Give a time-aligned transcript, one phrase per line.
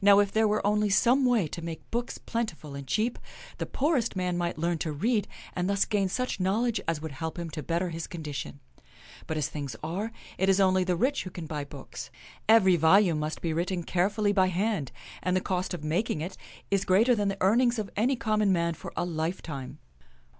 [0.03, 3.19] Now, if there were only some way to make books plentiful and cheap,
[3.59, 7.37] the poorest man might learn to read and thus gain such knowledge as would help
[7.37, 8.61] him to better his condition.
[9.27, 12.09] But, as things are, it is only the rich who can buy books.
[12.49, 14.91] Every volume must be written carefully by hand,
[15.21, 16.35] and the cost of mak ing it
[16.71, 19.77] is greater than the earnings of any common man for a lifetime."